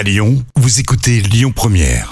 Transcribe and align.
À 0.00 0.02
Lyon, 0.02 0.42
vous 0.56 0.80
écoutez 0.80 1.20
Lyon 1.20 1.52
Première. 1.54 2.10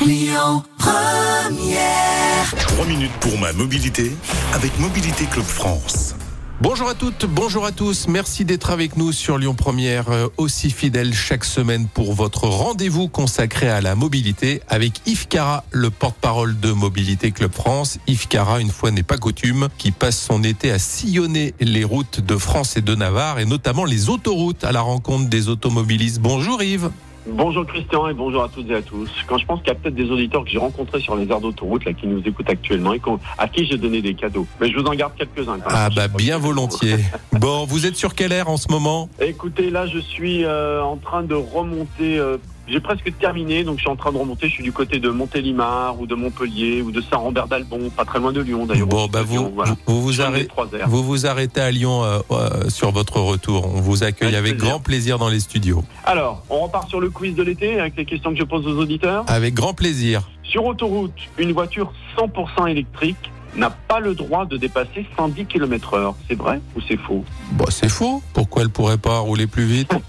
3 2.59 2.85
minutes 2.85 3.13
pour 3.19 3.39
ma 3.39 3.55
mobilité 3.55 4.13
avec 4.53 4.79
Mobilité 4.79 5.25
Club 5.25 5.47
France. 5.47 6.15
Bonjour 6.61 6.91
à 6.91 6.95
toutes, 6.95 7.25
bonjour 7.25 7.65
à 7.65 7.73
tous. 7.73 8.07
Merci 8.07 8.45
d'être 8.45 8.69
avec 8.73 8.99
nous 8.99 9.11
sur 9.11 9.39
Lyon 9.39 9.55
Première, 9.55 10.11
euh, 10.11 10.29
aussi 10.37 10.71
fidèle 10.71 11.15
chaque 11.15 11.45
semaine 11.47 11.87
pour 11.87 12.13
votre 12.13 12.47
rendez-vous 12.47 13.09
consacré 13.09 13.71
à 13.71 13.81
la 13.81 13.95
mobilité 13.95 14.61
avec 14.69 15.01
Yves 15.07 15.27
Cara, 15.29 15.65
le 15.71 15.89
porte-parole 15.89 16.61
de 16.61 16.73
Mobilité 16.73 17.31
Club 17.31 17.55
France. 17.55 17.99
Yves 18.07 18.29
Cara, 18.29 18.61
une 18.61 18.71
fois 18.71 18.91
n'est 18.91 19.03
pas 19.03 19.17
coutume, 19.17 19.69
qui 19.79 19.93
passe 19.93 20.21
son 20.21 20.43
été 20.43 20.71
à 20.71 20.79
sillonner 20.79 21.55
les 21.59 21.85
routes 21.85 22.21
de 22.21 22.37
France 22.37 22.77
et 22.77 22.83
de 22.83 22.95
Navarre 22.95 23.39
et 23.39 23.47
notamment 23.47 23.87
les 23.87 24.11
autoroutes 24.11 24.63
à 24.65 24.73
la 24.73 24.83
rencontre 24.83 25.31
des 25.31 25.49
automobilistes. 25.49 26.21
Bonjour 26.21 26.63
Yves. 26.63 26.91
Bonjour 27.31 27.67
Christian 27.67 28.09
et 28.09 28.15
bonjour 28.15 28.43
à 28.43 28.49
toutes 28.49 28.71
et 28.71 28.75
à 28.77 28.83
tous. 28.83 29.11
Quand 29.27 29.37
je 29.39 29.45
pense 29.45 29.59
qu'il 29.61 29.69
y 29.69 29.71
a 29.71 29.75
peut-être 29.75 29.95
des 29.95 30.11
auditeurs 30.11 30.45
que 30.45 30.51
j'ai 30.51 30.59
rencontrés 30.59 31.01
sur 31.01 31.15
les 31.15 31.29
aires 31.29 31.41
d'autoroute 31.41 31.85
là 31.85 31.93
qui 31.93 32.07
nous 32.07 32.21
écoutent 32.27 32.49
actuellement 32.49 32.95
et 32.95 33.01
à 33.37 33.49
qui 33.49 33.67
j'ai 33.67 33.77
donné 33.77 34.01
des 34.01 34.15
cadeaux. 34.15 34.47
Mais 34.61 34.71
je 34.71 34.77
vous 34.79 34.85
en 34.87 34.95
garde 34.95 35.13
quelques-uns. 35.17 35.59
quand 35.59 35.71
même. 35.71 35.79
Ah 35.79 35.89
bah 35.95 36.09
bien 36.09 36.39
volontiers. 36.39 36.97
Bon, 37.33 37.67
vous 37.67 37.87
êtes 37.87 37.95
sur 37.97 38.15
quelle 38.15 38.33
aire 38.33 38.49
en 38.49 38.57
ce 38.57 38.69
moment? 38.69 39.09
Écoutez, 39.21 39.71
là 39.71 39.87
je 39.87 39.99
suis 39.99 40.45
euh, 40.45 40.83
en 40.83 40.97
train 40.97 41.23
de 41.23 41.35
remonter. 41.35 42.19
euh, 42.19 42.39
j'ai 42.69 42.81
presque 42.81 43.13
terminé, 43.19 43.65
donc 43.65 43.77
je 43.77 43.83
suis 43.83 43.91
en 43.91 43.97
train 43.97 44.13
de 44.13 44.19
remonter. 44.19 44.49
Je 44.49 44.55
suis 44.55 44.63
du 44.63 44.73
côté 44.73 44.99
de 44.99 45.09
Montélimar 45.11 46.01
ou 46.01 46.07
de 46.07 46.15
Montpellier 46.15 46.83
ou 46.83 46.91
de 46.91 47.01
Saint-Rambert 47.01 47.49
d'Albon, 47.49 47.91
pas 47.91 48.05
très 48.05 48.19
loin 48.19 48.33
de 48.33 48.41
Lyon 48.41 48.67
d'ailleurs. 48.67 48.87
Bon 48.87 49.07
bah 49.07 49.23
vous, 49.23 49.33
Lyon, 49.35 49.53
voilà. 49.55 49.77
vous 49.87 50.03
vous 50.03 50.21
arrêtez. 50.21 50.49
Vous 50.87 51.03
vous 51.03 51.27
arrêtez 51.27 51.61
à 51.61 51.71
Lyon 51.71 52.05
euh, 52.05 52.19
euh, 52.31 52.69
sur 52.69 52.91
votre 52.91 53.21
retour. 53.21 53.67
On 53.75 53.81
vous 53.81 54.03
accueille 54.05 54.29
Avec 54.29 54.39
avec 54.39 54.53
plaisir. 54.57 54.71
grand 54.71 54.81
plaisir 54.81 55.19
dans 55.19 55.29
les 55.29 55.41
studios. 55.41 55.83
Alors, 56.05 56.43
on 56.51 56.61
repart 56.61 56.89
sur 56.89 57.01
le 57.01 57.11
quiz 57.11 57.35
de 57.35 57.43
l'été 57.43 57.81
avec 57.81 57.97
les 57.97 58.05
questions 58.05 58.33
que 58.33 58.39
je 58.39 58.45
pose 58.45 58.67
aux 58.67 58.79
auditeurs. 58.79 59.25
Avec 59.29 59.55
grand 59.55 59.75
plaisir. 59.75 60.29
Sur 60.43 60.65
autoroute, 60.65 61.13
une 61.39 61.53
voiture 61.53 61.93
100% 62.17 62.69
électrique 62.69 63.31
n'a 63.57 63.71
pas 63.71 64.01
le 64.01 64.15
droit 64.15 64.45
de 64.47 64.57
dépasser 64.57 65.07
110 65.17 65.47
km 65.47 65.95
heure. 65.95 66.15
C'est 66.29 66.35
vrai 66.35 66.61
ou 66.77 66.81
c'est 66.87 66.97
faux? 66.97 67.25
Bon, 67.53 67.65
c'est 67.71 67.89
faux. 67.89 68.23
Pourquoi 68.33 68.63
elle 68.63 68.71
pourrait 68.71 68.99
pas 68.99 69.19
rouler 69.19 69.47
plus 69.47 69.65
vite? 69.65 69.93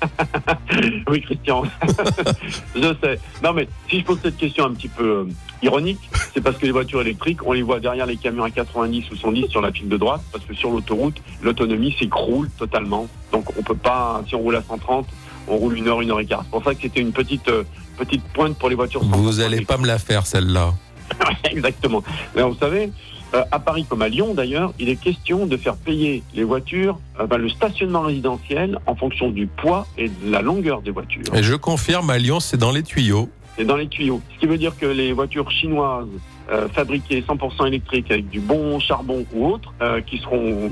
Oui, 1.09 1.21
Christian. 1.21 1.63
je 2.75 2.93
sais. 3.01 3.19
Non, 3.43 3.53
mais 3.53 3.67
si 3.89 3.99
je 3.99 4.05
pose 4.05 4.19
cette 4.21 4.37
question 4.37 4.65
un 4.65 4.73
petit 4.73 4.87
peu 4.87 5.03
euh, 5.03 5.25
ironique, 5.63 5.99
c'est 6.33 6.41
parce 6.41 6.57
que 6.57 6.65
les 6.65 6.71
voitures 6.71 7.01
électriques, 7.01 7.45
on 7.45 7.53
les 7.53 7.63
voit 7.63 7.79
derrière 7.79 8.05
les 8.05 8.17
camions 8.17 8.43
à 8.43 8.51
90 8.51 9.09
ou 9.11 9.15
110 9.15 9.47
sur 9.47 9.61
la 9.61 9.71
file 9.71 9.89
de 9.89 9.97
droite, 9.97 10.21
parce 10.31 10.45
que 10.45 10.53
sur 10.53 10.69
l'autoroute, 10.69 11.17
l'autonomie 11.41 11.95
s'écroule 11.97 12.49
totalement. 12.57 13.07
Donc 13.31 13.57
on 13.57 13.63
peut 13.63 13.75
pas, 13.75 14.21
si 14.27 14.35
on 14.35 14.39
roule 14.39 14.55
à 14.55 14.61
130, 14.61 15.07
on 15.47 15.57
roule 15.57 15.77
une 15.77 15.87
heure, 15.87 16.01
une 16.01 16.11
heure 16.11 16.19
et 16.19 16.25
quart. 16.25 16.43
C'est 16.43 16.51
pour 16.51 16.63
ça 16.63 16.75
que 16.75 16.81
c'était 16.81 17.01
une 17.01 17.11
petite 17.11 17.47
euh, 17.47 17.63
petite 17.97 18.23
pointe 18.33 18.57
pour 18.57 18.69
les 18.69 18.75
voitures. 18.75 19.03
Vous 19.03 19.31
100% 19.31 19.43
allez 19.43 19.61
pas 19.61 19.77
me 19.77 19.87
la 19.87 19.97
faire 19.97 20.25
celle-là. 20.25 20.73
Exactement. 21.51 22.03
Mais 22.35 22.43
vous 22.43 22.55
savez, 22.55 22.91
euh, 23.33 23.43
à 23.51 23.59
Paris 23.59 23.85
comme 23.87 24.01
à 24.01 24.09
Lyon 24.09 24.33
d'ailleurs, 24.33 24.73
il 24.79 24.89
est 24.89 24.95
question 24.95 25.45
de 25.45 25.55
faire 25.55 25.75
payer 25.75 26.23
les 26.33 26.43
voitures, 26.43 26.99
euh, 27.19 27.27
ben, 27.27 27.37
le 27.37 27.49
stationnement 27.49 28.01
résidentiel 28.01 28.79
en 28.87 28.95
fonction 28.95 29.29
du 29.29 29.45
poids 29.47 29.85
et 29.97 30.09
de 30.09 30.31
la 30.31 30.41
longueur 30.41 30.81
des 30.81 30.91
voitures. 30.91 31.23
Et 31.35 31.43
je 31.43 31.55
confirme, 31.55 32.09
à 32.09 32.17
Lyon, 32.17 32.39
c'est 32.39 32.57
dans 32.57 32.71
les 32.71 32.83
tuyaux. 32.83 33.29
C'est 33.57 33.65
dans 33.65 33.75
les 33.75 33.87
tuyaux. 33.87 34.21
Ce 34.33 34.39
qui 34.39 34.47
veut 34.47 34.57
dire 34.57 34.75
que 34.77 34.85
les 34.85 35.13
voitures 35.13 35.51
chinoises 35.51 36.07
euh, 36.51 36.67
fabriquées 36.69 37.21
100% 37.21 37.67
électriques 37.67 38.09
avec 38.09 38.29
du 38.29 38.39
bon 38.39 38.79
charbon 38.79 39.25
ou 39.33 39.47
autre, 39.47 39.71
euh, 39.81 40.01
qui 40.01 40.17
seront 40.17 40.71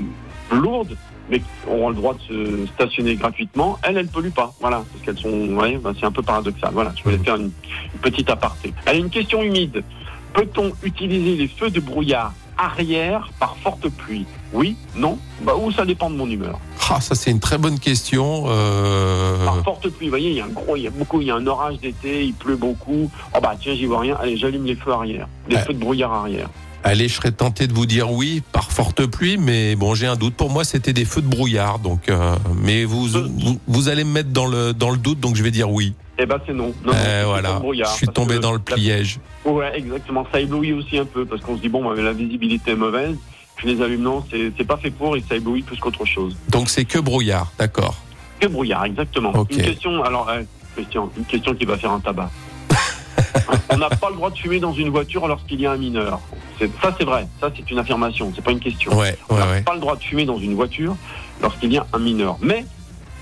lourdes, 0.50 0.96
mais 1.30 1.38
qui 1.38 1.46
auront 1.68 1.90
le 1.90 1.94
droit 1.94 2.14
de 2.14 2.20
se 2.22 2.66
stationner 2.74 3.14
gratuitement, 3.14 3.78
elles, 3.84 3.98
elles 3.98 4.08
polluent 4.08 4.32
pas. 4.32 4.52
Voilà, 4.60 4.82
parce 4.90 5.04
qu'elles 5.04 5.18
sont, 5.18 5.54
ouais, 5.56 5.76
ben, 5.76 5.92
c'est 6.00 6.06
un 6.06 6.10
peu 6.10 6.22
paradoxal. 6.22 6.70
Voilà, 6.72 6.92
je 6.96 7.04
voulais 7.04 7.18
faire 7.18 7.36
une, 7.36 7.52
une 7.94 8.00
petite 8.00 8.28
aparté. 8.30 8.72
Allez, 8.86 8.98
une 8.98 9.10
question 9.10 9.42
humide. 9.42 9.84
Peut-on 10.32 10.72
utiliser 10.82 11.36
les 11.36 11.48
feux 11.48 11.70
de 11.70 11.80
brouillard 11.80 12.32
arrière 12.58 13.30
par 13.40 13.56
forte 13.58 13.88
pluie 13.88 14.26
Oui, 14.52 14.76
non 14.96 15.18
Bah 15.42 15.54
ou 15.56 15.70
ça 15.72 15.84
dépend 15.86 16.10
de 16.10 16.16
mon 16.16 16.28
humeur. 16.28 16.58
Ah, 16.90 17.00
ça 17.00 17.14
c'est 17.14 17.30
une 17.30 17.40
très 17.40 17.58
bonne 17.58 17.78
question. 17.78 18.44
Euh, 18.48 19.44
Par 19.44 19.62
forte 19.62 19.88
pluie, 19.88 20.06
vous 20.06 20.10
voyez, 20.10 20.30
il 20.30 20.36
y 20.36 20.40
a 20.40 20.44
un 20.44 20.48
gros, 20.48 20.74
il 20.76 20.82
y 20.82 20.86
a 20.86 20.90
beaucoup, 20.90 21.20
il 21.20 21.26
y 21.26 21.30
a 21.30 21.34
un 21.36 21.46
orage 21.46 21.78
d'été, 21.80 22.24
il 22.24 22.32
pleut 22.34 22.56
beaucoup. 22.56 23.10
Oh 23.34 23.38
bah 23.42 23.54
tiens, 23.60 23.74
j'y 23.74 23.86
vois 23.86 24.00
rien. 24.00 24.16
Allez, 24.20 24.36
j'allume 24.36 24.64
les 24.64 24.74
feux 24.76 24.92
arrière, 24.92 25.28
les 25.48 25.56
Ouais. 25.56 25.62
feux 25.64 25.74
de 25.74 25.78
brouillard 25.78 26.12
arrière. 26.12 26.48
Allez, 26.84 27.08
je 27.08 27.14
serais 27.14 27.32
tenté 27.32 27.66
de 27.66 27.72
vous 27.74 27.86
dire 27.86 28.10
oui 28.12 28.42
par 28.52 28.70
forte 28.70 29.04
pluie, 29.04 29.36
mais 29.36 29.74
bon, 29.76 29.94
j'ai 29.94 30.06
un 30.06 30.14
doute. 30.16 30.34
Pour 30.34 30.48
moi, 30.48 30.64
c'était 30.64 30.92
des 30.92 31.04
feux 31.04 31.20
de 31.20 31.26
brouillard. 31.28 31.80
Donc, 31.80 32.08
euh, 32.08 32.36
mais 32.62 32.84
vous, 32.84 33.06
vous, 33.08 33.58
vous 33.66 33.88
allez 33.88 34.04
me 34.04 34.12
mettre 34.12 34.30
dans 34.30 34.46
le 34.46 34.72
dans 34.72 34.90
le 34.90 34.96
doute, 34.96 35.20
donc 35.20 35.36
je 35.36 35.42
vais 35.42 35.50
dire 35.50 35.70
oui. 35.70 35.92
Eh 36.18 36.26
ben 36.26 36.38
c'est 36.46 36.52
non. 36.52 36.74
non, 36.84 36.92
Euh, 36.92 37.20
c'est 37.20 37.24
voilà, 37.24 37.60
je 37.84 37.84
suis 37.96 38.08
tombé 38.08 38.38
dans 38.40 38.50
le 38.52 38.58
la- 38.58 38.74
pliège. 38.74 39.20
Ouais, 39.44 39.78
exactement. 39.78 40.26
Ça 40.32 40.40
éblouit 40.40 40.72
aussi 40.72 40.98
un 40.98 41.04
peu 41.04 41.24
parce 41.24 41.40
qu'on 41.42 41.56
se 41.56 41.62
dit 41.62 41.68
bon, 41.68 41.84
bah, 41.88 42.00
la 42.00 42.12
visibilité 42.12 42.72
est 42.72 42.76
mauvaise. 42.76 43.16
Je 43.58 43.66
les 43.66 43.82
allume, 43.82 44.02
non, 44.02 44.24
c'est 44.30 44.64
pas 44.66 44.76
fait 44.76 44.90
pour 44.90 45.16
et 45.16 45.24
ça 45.28 45.34
éblouit 45.36 45.62
plus 45.62 45.76
qu'autre 45.78 46.04
chose. 46.04 46.36
Donc 46.48 46.68
c'est 46.70 46.84
que 46.84 46.98
brouillard, 46.98 47.52
d'accord. 47.58 47.96
Que 48.40 48.46
brouillard, 48.46 48.84
exactement. 48.84 49.32
Une 49.50 49.62
question, 49.62 50.02
alors, 50.04 50.28
euh, 50.28 50.42
Christian, 50.76 51.10
une 51.16 51.24
question 51.24 51.54
qui 51.54 51.64
va 51.64 51.76
faire 51.76 51.90
un 51.90 51.98
tabac. 51.98 52.30
On 53.70 53.76
n'a 53.78 53.88
pas 53.90 54.10
le 54.10 54.14
droit 54.16 54.30
de 54.30 54.38
fumer 54.38 54.60
dans 54.60 54.72
une 54.72 54.90
voiture 54.90 55.26
lorsqu'il 55.26 55.60
y 55.60 55.66
a 55.66 55.72
un 55.72 55.76
mineur. 55.76 56.20
Ça, 56.60 56.94
c'est 56.98 57.04
vrai. 57.04 57.26
Ça, 57.40 57.50
c'est 57.56 57.68
une 57.70 57.78
affirmation. 57.78 58.32
C'est 58.34 58.42
pas 58.44 58.52
une 58.52 58.60
question. 58.60 58.96
Ouais, 58.96 59.16
On 59.28 59.34
ouais, 59.34 59.40
n'a 59.40 59.50
ouais. 59.50 59.60
pas 59.62 59.74
le 59.74 59.80
droit 59.80 59.96
de 59.96 60.02
fumer 60.02 60.24
dans 60.24 60.38
une 60.38 60.54
voiture 60.54 60.96
lorsqu'il 61.42 61.72
y 61.72 61.78
a 61.78 61.86
un 61.92 61.98
mineur. 61.98 62.36
Mais 62.40 62.64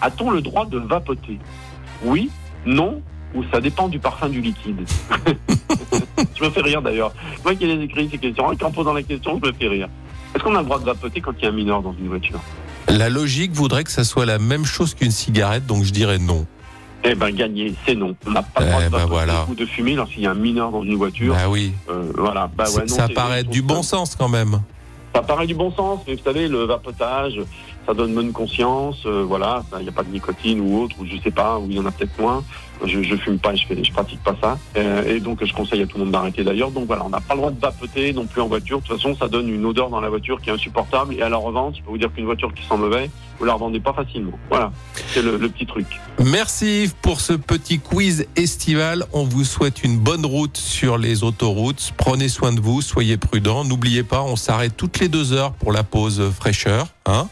a-t-on 0.02 0.30
le 0.30 0.42
droit 0.42 0.66
de 0.66 0.78
vapoter? 0.78 1.38
Oui, 2.04 2.30
non, 2.66 3.00
ou 3.34 3.42
ça 3.52 3.60
dépend 3.60 3.88
du 3.88 3.98
parfum 3.98 4.28
du 4.28 4.40
liquide 4.40 4.80
Je 6.38 6.44
me 6.44 6.50
fais 6.50 6.60
rire 6.60 6.82
d'ailleurs. 6.82 7.12
Moi 7.44 7.54
qui 7.54 7.66
les 7.66 7.82
écrit 7.84 8.08
ces 8.10 8.18
questions, 8.18 8.52
et 8.52 8.62
en 8.62 8.70
posant 8.70 8.92
la 8.92 9.02
question, 9.02 9.40
je 9.42 9.48
me 9.48 9.54
fais 9.54 9.68
rire. 9.68 9.88
Est-ce 10.34 10.42
qu'on 10.44 10.54
a 10.54 10.58
le 10.60 10.64
droit 10.66 10.78
de 10.78 10.84
vapoter 10.84 11.20
quand 11.20 11.32
il 11.38 11.44
y 11.44 11.46
a 11.46 11.48
un 11.50 11.52
mineur 11.52 11.82
dans 11.82 11.94
une 11.98 12.08
voiture? 12.08 12.40
La 12.88 13.08
logique 13.08 13.52
voudrait 13.52 13.84
que 13.84 13.90
ça 13.90 14.04
soit 14.04 14.26
la 14.26 14.38
même 14.38 14.64
chose 14.64 14.94
qu'une 14.94 15.10
cigarette, 15.10 15.66
donc 15.66 15.84
je 15.84 15.92
dirais 15.92 16.18
non. 16.18 16.46
Eh 17.04 17.14
ben, 17.14 17.30
gagné, 17.30 17.72
c'est 17.86 17.94
non. 17.94 18.14
On 18.26 18.30
n'a 18.32 18.42
pas 18.42 18.60
le 18.60 18.66
droit 18.66 18.80
Eh 18.82 18.86
de 18.86 18.90
ben, 18.90 19.06
voilà. 19.06 19.46
ou 19.48 19.54
de 19.54 19.64
fumer 19.64 19.94
lorsqu'il 19.94 20.22
y 20.22 20.26
a 20.26 20.32
un 20.32 20.34
mineur 20.34 20.70
dans 20.70 20.82
une 20.82 20.96
voiture. 20.96 21.34
Ah 21.38 21.48
oui, 21.48 21.72
Euh, 21.88 22.10
voilà. 22.16 22.50
Bah, 22.56 22.64
ouais, 22.74 22.82
non, 22.82 22.94
ça 22.94 23.08
paraît 23.08 23.44
du 23.44 23.62
bon 23.62 23.82
sens 23.82 24.16
quand 24.16 24.28
même. 24.28 24.60
Ça 25.14 25.22
paraît 25.22 25.46
du 25.46 25.54
bon 25.54 25.70
sens, 25.72 26.00
mais 26.06 26.14
vous 26.16 26.22
savez, 26.22 26.48
le 26.48 26.64
vapotage, 26.64 27.40
ça 27.86 27.94
donne 27.94 28.14
bonne 28.14 28.32
conscience, 28.32 29.02
euh, 29.06 29.24
voilà, 29.26 29.62
il 29.78 29.82
n'y 29.84 29.88
a 29.88 29.92
pas 29.92 30.02
de 30.02 30.10
nicotine 30.10 30.60
ou 30.60 30.82
autre, 30.82 30.96
ou 31.00 31.06
je 31.06 31.16
sais 31.22 31.30
pas, 31.30 31.58
ou 31.58 31.66
il 31.70 31.76
y 31.76 31.78
en 31.78 31.86
a 31.86 31.90
peut-être 31.90 32.18
moins. 32.20 32.42
Je, 32.84 33.02
je 33.02 33.16
fume 33.16 33.38
pas, 33.38 33.54
je 33.54 33.66
fais, 33.66 33.74
pratique 33.90 34.22
pas 34.22 34.36
ça, 34.42 34.58
Euh, 34.76 35.16
et 35.16 35.20
donc 35.20 35.42
je 35.42 35.52
conseille 35.54 35.80
à 35.80 35.86
tout 35.86 35.96
le 35.96 36.04
monde 36.04 36.12
d'arrêter 36.12 36.44
d'ailleurs. 36.44 36.70
Donc 36.70 36.86
voilà, 36.86 37.06
on 37.06 37.08
n'a 37.08 37.20
pas 37.20 37.32
le 37.34 37.40
droit 37.40 37.50
de 37.50 37.58
vapoter 37.58 38.12
non 38.12 38.26
plus 38.26 38.42
en 38.42 38.48
voiture. 38.48 38.80
De 38.80 38.86
toute 38.86 38.96
façon, 38.96 39.16
ça 39.16 39.28
donne 39.28 39.48
une 39.48 39.64
odeur 39.64 39.88
dans 39.88 40.00
la 40.00 40.10
voiture 40.10 40.40
qui 40.42 40.50
est 40.50 40.52
insupportable. 40.52 41.14
Et 41.14 41.22
à 41.22 41.30
la 41.30 41.38
revente, 41.38 41.76
je 41.76 41.82
peux 41.82 41.90
vous 41.90 41.96
dire 41.96 42.12
qu'une 42.12 42.26
voiture 42.26 42.52
qui 42.52 42.62
sent 42.62 42.76
mauvais, 42.76 43.10
vous 43.38 43.46
la 43.46 43.54
revendez 43.54 43.80
pas 43.80 43.94
facilement. 43.94 44.38
Voilà, 44.50 44.72
c'est 45.08 45.22
le, 45.22 45.38
le 45.38 45.48
petit 45.48 45.64
truc. 45.64 45.86
Merci 46.22 46.90
pour 47.00 47.22
ce 47.22 47.32
petit 47.32 47.78
quiz 47.78 48.26
estival. 48.36 49.06
On 49.14 49.24
vous 49.24 49.44
souhaite 49.44 49.82
une 49.82 49.98
bonne 49.98 50.26
route 50.26 50.58
sur 50.58 50.98
les 50.98 51.24
autoroutes. 51.24 51.94
Prenez 51.96 52.28
soin 52.28 52.52
de 52.52 52.60
vous, 52.60 52.82
soyez 52.82 53.16
prudents. 53.16 53.64
N'oubliez 53.64 54.02
pas, 54.02 54.20
on 54.22 54.36
s'arrête 54.36 54.76
toutes 54.76 54.98
les 55.00 55.08
deux 55.08 55.32
heures 55.32 55.52
pour 55.52 55.72
la 55.72 55.82
pause 55.82 56.30
fraîcheur. 56.30 56.88
Hein. 57.06 57.28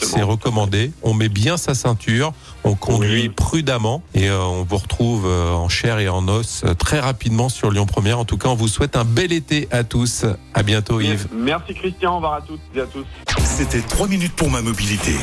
C'est 0.00 0.22
recommandé. 0.22 0.92
On 1.02 1.14
met 1.14 1.28
bien 1.28 1.56
sa 1.56 1.74
ceinture, 1.74 2.32
on 2.64 2.74
conduit 2.74 3.22
Oui. 3.22 3.28
prudemment 3.28 4.02
et 4.14 4.28
euh, 4.28 4.40
on 4.42 4.64
vous 4.64 4.76
retrouve 4.76 5.26
euh, 5.26 5.52
en 5.52 5.68
chair 5.68 5.98
et 5.98 6.08
en 6.08 6.26
os 6.28 6.62
euh, 6.64 6.74
très 6.74 7.00
rapidement 7.00 7.48
sur 7.48 7.70
Lyon 7.70 7.86
Première. 7.86 8.18
En 8.18 8.24
tout 8.24 8.38
cas, 8.38 8.48
on 8.48 8.54
vous 8.54 8.68
souhaite 8.68 8.96
un 8.96 9.04
bel 9.04 9.32
été 9.32 9.68
à 9.70 9.84
tous. 9.84 10.24
À 10.54 10.62
bientôt 10.62 11.00
Yves. 11.00 11.26
Merci 11.34 11.74
Christian, 11.74 12.12
au 12.12 12.16
revoir 12.16 12.34
à 12.34 12.40
toutes 12.42 12.60
et 12.74 12.80
à 12.80 12.86
tous. 12.86 13.04
C'était 13.44 13.80
3 13.80 14.08
minutes 14.08 14.32
pour 14.34 14.50
ma 14.50 14.62
mobilité 14.62 15.14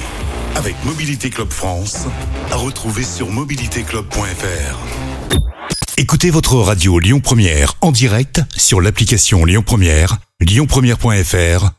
avec 0.56 0.76
Mobilité 0.86 1.30
Club 1.30 1.50
France. 1.52 2.06
À 2.52 2.56
retrouver 2.56 3.04
sur 3.04 3.30
mobilitéclub.fr. 3.30 4.78
Écoutez 5.98 6.30
votre 6.30 6.56
radio 6.56 6.97
Lyon 7.00 7.20
Première 7.20 7.74
en 7.82 7.92
direct 7.92 8.42
sur 8.56 8.80
l'application 8.82 9.46
Lyon 9.46 9.64
Première, 9.66 10.18
lyonpremière.fr 10.40 11.78